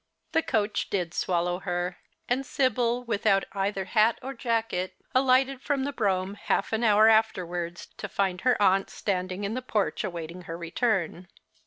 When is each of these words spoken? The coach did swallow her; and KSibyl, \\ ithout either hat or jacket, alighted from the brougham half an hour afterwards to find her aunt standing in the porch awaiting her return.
The 0.31 0.41
coach 0.41 0.89
did 0.89 1.13
swallow 1.13 1.59
her; 1.59 1.99
and 2.27 2.43
KSibyl, 2.43 3.05
\\ 3.07 3.07
ithout 3.07 3.43
either 3.51 3.85
hat 3.85 4.17
or 4.23 4.33
jacket, 4.33 4.95
alighted 5.13 5.61
from 5.61 5.83
the 5.83 5.93
brougham 5.93 6.33
half 6.33 6.73
an 6.73 6.83
hour 6.83 7.07
afterwards 7.07 7.85
to 7.97 8.09
find 8.09 8.41
her 8.41 8.59
aunt 8.59 8.89
standing 8.89 9.43
in 9.43 9.53
the 9.53 9.61
porch 9.61 10.03
awaiting 10.03 10.41
her 10.49 10.57
return. 10.57 11.27